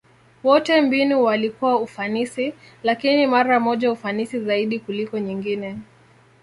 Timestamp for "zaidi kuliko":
4.39-5.19